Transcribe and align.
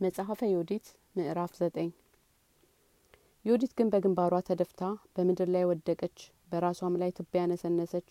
መጽሐፈ 0.00 0.40
ዮዲት 0.50 0.86
ምዕራፍ 1.16 1.50
ዘጠኝ። 1.58 1.88
ዮዲት 3.44 3.72
ግን 3.78 3.88
በግንባሯ 3.92 4.34
ተደፍታ 4.46 4.82
በምድር 5.14 5.48
ላይ 5.48 5.64
ወደቀች 5.70 6.16
በራሷም 6.50 6.94
ላይ 6.96 7.10
ትቢያ 7.18 7.42
ነሰነሰች 7.50 8.08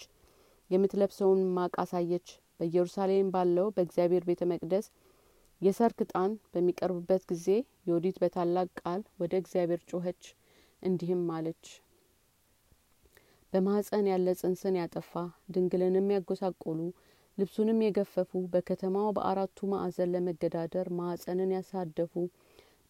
የምትለብሰውን 0.70 1.42
ማቅ 1.56 1.74
አሳየች። 1.84 2.28
በኢየሩሳሌም 2.60 3.32
ባለው 3.32 3.68
በእግዚአብሔር 3.76 4.24
ቤተ 4.30 4.50
መቅደስ 4.52 4.86
የሰርክ 5.62 6.00
ጣን 6.12 6.32
በሚቀርብበት 6.52 7.26
ጊዜ 7.32 7.48
ዮዲት 7.86 8.20
በታላቅ 8.22 8.70
ቃል 8.82 9.02
ወደ 9.20 9.36
እግዚአብሔር 9.42 9.84
ጮኸች 9.92 10.22
እንዲህም 10.82 11.24
አለች 11.38 11.66
በማህፀን 13.54 14.10
ያለ 14.12 14.36
ጽንስን 14.42 14.78
ያጠፋ 14.80 15.12
ድንግልንም 15.52 16.14
ያጐሳቆሉ 16.16 16.80
ልብሱንም 17.40 17.80
የገፈፉ 17.84 18.42
በከተማው 18.54 19.10
በአራቱ 19.16 19.68
ማዕዘን 19.72 20.12
ለመገዳደር 20.14 20.88
ማዕፀንን 20.98 21.52
ያሳደፉ 21.56 22.14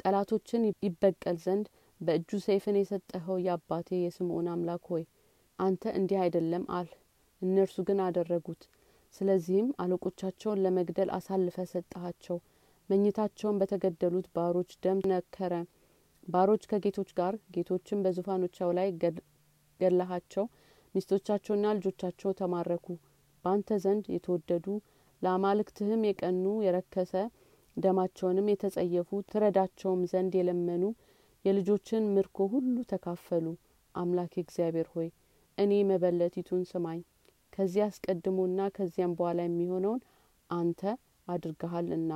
ጠላቶችን 0.02 0.64
ይበቀል 0.84 1.38
ዘንድ 1.44 1.66
በእጁ 2.02 2.40
ሰይፍን 2.46 2.78
የሰጠኸው 2.80 3.38
የአባቴ 3.46 3.90
የስምዖን 4.00 4.48
አምላክ 4.54 4.84
ሆይ 4.92 5.04
አንተ 5.60 5.84
እንዲህ 5.98 6.20
አይደለም 6.24 6.64
አል። 6.78 6.90
እነርሱ 7.42 7.78
ግን 7.88 8.00
አደረጉት። 8.06 8.62
ስለዚህም 9.14 9.68
አለቆቻቸውን 9.84 10.62
ለመግደል 10.66 11.12
አሳልፈ 11.18 11.66
ሰጠሃቸው። 11.72 12.38
መኝታቸውን 12.90 13.60
በተገደሉት 13.62 14.28
ባሮች 14.36 14.72
ደም 14.84 15.02
ነከረ። 15.12 15.54
ባሮች 16.28 16.64
ከጌቶች 16.72 17.12
ጋር 17.20 17.36
ጌቶችን 17.56 18.04
በዙፋኖቻው 18.06 18.72
ላይ 18.80 18.90
ገላሃቸው 19.80 20.46
ሚስቶቻቸውና 20.96 21.66
ልጆቻቸው 21.78 22.32
ተማረኩ 22.40 22.86
በአንተ 23.46 23.78
ዘንድ 23.84 24.06
የተወደዱ 24.14 24.66
ለአማልክትህም 25.22 26.02
የቀኑ 26.08 26.46
የረከሰ 26.66 27.14
ደማቸውንም 27.78 28.50
የተጸየፉ 28.52 29.20
ትረዳቸውም 29.30 30.02
ዘንድ 30.12 30.34
የለመኑ 30.40 30.84
የልጆችን 31.46 32.10
ምርኮ 32.16 32.48
ሁሉ 32.54 32.76
ተካፈሉ። 32.90 33.46
አምላክ 33.96 34.34
እግዚአብሔር 34.42 34.88
ሆይ 34.94 35.08
እኔ 35.58 35.72
መበለቲቱን 35.90 36.64
ስማኝ። 36.70 37.00
ከዚህ 37.54 37.84
አስቀድሞና 37.86 38.60
ከዚያም 38.76 39.16
በኋላ 39.18 39.40
የሚሆነውን 39.46 40.02
አንተ 40.50 40.82
አድርገሃልና። 41.28 42.12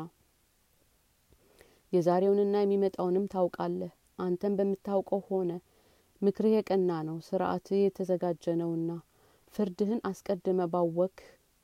የዛሬውንና 1.93 2.55
የሚመጣውንም 2.61 3.25
ታውቃለህ። 3.33 3.91
አንተን 4.19 4.53
በምታውቀው 4.59 5.21
ሆነ። 5.29 5.51
ምክርህ 6.21 6.53
የቀና 6.55 6.91
ነው። 7.07 7.17
ስርአትህ 7.27 7.79
የተዘጋጀ 7.81 8.55
ነውና 8.61 8.91
ፍርድህን 9.53 9.99
አስቀድመ 10.09 10.61
ባወክ 10.71 11.17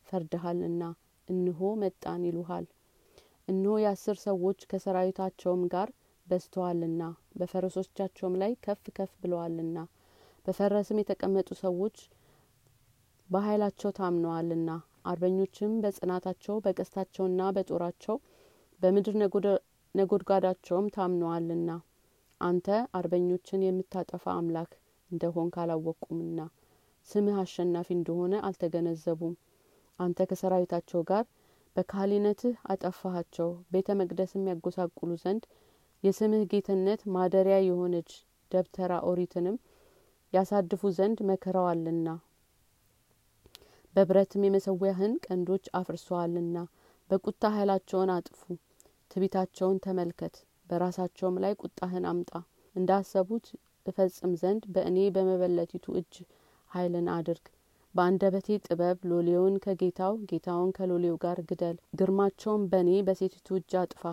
ፈርድሃልና 0.08 0.84
እንሆ 1.28 1.70
መጣን 1.82 2.22
ይሉሃል። 2.28 2.66
እነሆ 3.48 3.76
የአስር 3.82 4.18
ሰዎች 4.26 4.60
ከሰራዊታቸውም 4.72 5.64
ጋር 5.74 5.90
በዝተዋልና 6.28 7.04
በፈረሶቻቸውም 7.40 8.36
ላይ 8.42 8.52
ከፍ 8.66 8.84
ከፍ 8.98 9.12
ብለዋልና 9.22 9.78
በፈረስም 10.46 11.00
የተቀመጡ 11.02 11.50
ሰዎች 11.64 11.98
በኃይላቸው 13.30 13.92
ታምነዋልና 13.98 14.70
አርበኞችም 15.06 15.74
በጽናታቸው 15.84 16.56
በቀስታቸውና 16.66 17.42
በጦራቸው 17.56 18.16
በምድር 18.82 19.16
ነጎድጓዳቸውም 19.96 20.88
ታምነዋልና 20.96 21.72
አንተ 22.42 22.68
አርበኞችን 22.98 23.66
የምታጠፋ 23.66 24.26
አምላክ 24.36 24.72
እንደሆን 25.12 25.52
ካላወቁምና 25.56 26.40
ስምህ 27.10 27.36
አሸናፊ 27.42 27.90
እንደሆነ 27.96 28.34
አልተገነዘቡም። 28.48 29.36
አንተ 30.00 30.28
ከሰራዊታቸው 30.30 31.02
ጋር 31.10 31.24
በካህሊነትህ 31.76 32.56
አጠፋሃቸው። 32.72 33.50
ቤተ 33.74 33.96
መቅደስም 34.00 34.48
ያጐሳቁሉ 34.52 35.12
ዘንድ 35.24 35.44
የስምህ 36.04 36.44
ጌትነት 36.52 37.02
ማደሪያ 37.16 37.58
የሆነች 37.64 38.12
ደብተራ 38.52 38.94
ኦሪትንም 39.10 39.58
ያሳድፉ 40.34 40.82
ዘንድ 40.98 41.20
መክረዋልና 41.30 42.08
በብረትም 43.96 44.44
የመሰዊያህን 44.46 45.14
ቀንዶች 45.26 45.66
አፍርሰዋልና 45.80 46.58
በቁጣ 47.10 47.44
ኃይላቸውን 47.56 48.10
አጥፉ 48.16 48.42
ትቢታቸውን 49.12 49.78
ተመልከት 49.86 50.36
በራሳቸውም 50.68 51.40
ላይ 51.44 51.54
ቁጣህን 51.62 52.06
አምጣ። 52.10 52.32
እንዳሰቡት 52.76 53.46
እፈጽም 53.86 54.34
ዘንድ 54.42 54.64
በእኔ 54.74 54.98
በመበለቲቱ 55.16 55.86
እጅ 56.00 56.16
ኃይልን 56.72 57.08
አድርግ። 57.14 57.46
በአንደበቴ 57.96 58.58
ጥበብ 58.66 58.98
ሎሌውን 59.12 59.56
ከጌታው 59.64 60.16
ጌታውን 60.30 60.72
ከሎሌው 60.78 61.16
ጋር 61.24 61.40
ግደል። 61.50 61.78
ግርማቸውን 62.00 62.64
በእኔ 62.72 62.90
በሴቲቱ 63.08 63.48
እጅ 63.60 63.74
አጥፋ። 63.82 64.04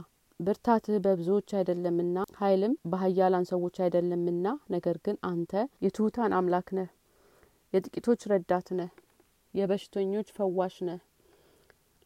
ብርታትህ 0.40 0.96
በብዙዎች 1.04 1.50
አይደለምና 1.58 2.24
ኃይልም 2.38 2.72
በሀያላን 2.90 3.46
ሰዎች 3.50 3.76
አይደለምና 3.84 4.46
ነገር 4.70 4.96
ግን 5.04 5.16
አንተ 5.30 5.52
የትሁታን 5.84 6.34
አምላክ 6.38 6.70
ነህ። 6.78 6.88
የጥቂቶች 7.72 8.22
ረዳት 8.32 8.68
ነህ። 8.78 8.90
የበሽተኞች 9.54 10.28
ፈዋሽ 10.36 10.76
ነህ። 10.88 11.00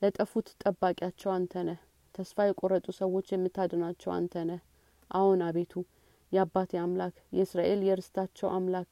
ለጠፉት 0.03 0.49
ጠባቂያቸው 0.62 1.31
አንተ 1.34 1.62
ነህ። 1.69 1.81
ተስፋ 2.15 2.47
የቆረጡ 2.47 2.87
ሰዎች 2.99 3.27
የምታድናቸው 3.33 4.10
አንተ 4.15 4.44
ነህ። 4.49 4.60
አዎን 5.10 5.41
አቤቱ 5.47 5.72
የአባቴ 6.33 6.72
አምላክ 6.83 7.15
የእስራኤል 7.37 7.81
የርስታቸው 7.87 8.49
አምላክ 8.56 8.91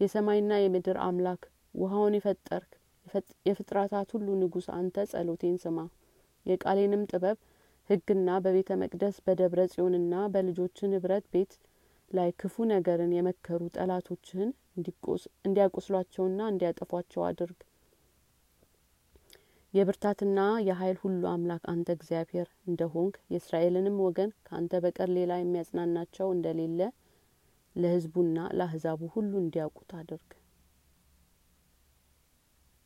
የሰማይና 0.00 0.52
የምድር 0.60 0.98
አምላክ 1.04 1.42
ውሃውን 1.74 2.16
የፈጠርክ 2.16 2.70
የፍጥረታት 3.46 4.08
ሁሉ 4.14 4.28
ንጉስ 4.40 4.66
አንተ 4.76 5.04
ጸሎቴን 5.10 5.56
ስማ። 5.62 5.78
የቃሌንም 6.46 7.02
ጥበብ 7.10 7.38
ህግና 7.90 8.30
በቤተ 8.44 8.70
መቅደስ 8.82 9.16
በደብረ 9.24 9.60
ጽዮንና 9.72 10.14
በልጆች 10.34 10.76
ንብረት 10.90 11.24
ቤት 11.32 11.52
ላይ 12.10 12.30
ክፉ 12.40 12.64
ነገርን 12.70 13.12
የመከሩ 13.16 13.62
ጠላቶችህን 13.76 14.50
እንዲያቆስሏቸውና 15.44 16.40
እንዲያጠፏቸው 16.52 17.22
አድርግ። 17.26 17.58
የብርታትና 19.74 20.38
የኃይል 20.66 20.96
ሁሉ 21.02 21.22
አምላክ 21.32 21.64
አንተ 21.72 21.88
እግዚአብሔር 21.96 22.48
እንደሆንክ 22.66 23.16
የእስራኤልንም 23.32 23.98
ወገን 24.04 24.30
ከአንተ 24.46 24.80
በቀር 24.84 25.10
ሌላ 25.18 25.32
የሚያጽናናቸው 25.38 26.28
እንደሌለ 26.32 26.80
ለህዝቡና 27.76 28.38
ለአህዛቡ 28.58 29.00
ሁሉ 29.14 29.32
እንዲያውቁት 29.42 29.90
አድርግ 29.98 30.28